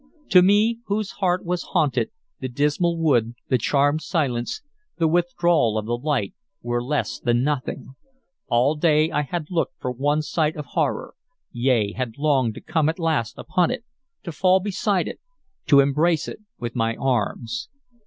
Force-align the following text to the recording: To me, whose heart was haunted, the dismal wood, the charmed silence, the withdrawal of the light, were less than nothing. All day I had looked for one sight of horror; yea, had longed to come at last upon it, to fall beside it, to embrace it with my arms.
To 0.29 0.41
me, 0.41 0.79
whose 0.87 1.11
heart 1.11 1.45
was 1.45 1.61
haunted, 1.61 2.09
the 2.39 2.47
dismal 2.49 2.97
wood, 2.97 3.35
the 3.49 3.59
charmed 3.59 4.01
silence, 4.01 4.63
the 4.97 5.07
withdrawal 5.07 5.77
of 5.77 5.85
the 5.85 5.95
light, 5.95 6.33
were 6.63 6.83
less 6.83 7.19
than 7.19 7.43
nothing. 7.43 7.93
All 8.47 8.73
day 8.73 9.11
I 9.11 9.21
had 9.21 9.51
looked 9.51 9.79
for 9.79 9.91
one 9.91 10.23
sight 10.23 10.55
of 10.55 10.65
horror; 10.69 11.13
yea, 11.51 11.91
had 11.93 12.17
longed 12.17 12.55
to 12.55 12.61
come 12.61 12.89
at 12.89 12.97
last 12.97 13.35
upon 13.37 13.69
it, 13.69 13.85
to 14.23 14.31
fall 14.31 14.59
beside 14.59 15.07
it, 15.07 15.19
to 15.67 15.81
embrace 15.81 16.27
it 16.27 16.39
with 16.57 16.75
my 16.75 16.95
arms. 16.95 17.69